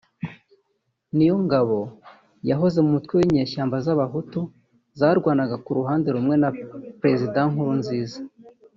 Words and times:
Niyongabo 1.15 1.79
yahoze 2.49 2.77
mu 2.83 2.89
mutwe 2.95 3.13
w’inyeshyamba 3.19 3.75
z’Abahutu 3.85 4.39
zarwanaga 4.99 5.55
ku 5.65 5.71
ruhande 5.79 6.07
rumwe 6.15 6.35
na 6.41 6.49
Perezida 7.01 7.39
Nkurunziza 7.51 8.19